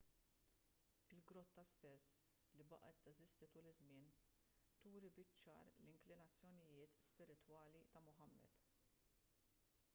[1.15, 2.15] il-grotta stess
[2.59, 4.09] li baqgħet teżisti tul iż-żmien
[4.85, 8.61] turi biċ-ċar l-inklinazzjonijiet spiritwali ta' muhammad